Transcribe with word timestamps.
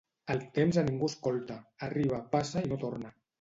El 0.35 0.39
temps 0.53 0.79
a 0.81 0.83
ningú 0.87 1.09
escolta: 1.11 1.59
arriba, 1.89 2.23
passa 2.37 2.65
i 2.69 2.73
no 2.73 2.81
torna. 2.87 3.15